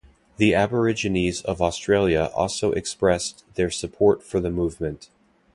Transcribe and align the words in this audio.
The 0.37 0.55
Aborigines 0.55 1.43
of 1.43 1.61
Australia 1.61 2.31
also 2.33 2.71
expressed 2.71 3.43
their 3.53 3.69
support 3.69 4.23
for 4.23 4.39
the 4.39 4.49
movement. 4.49 5.11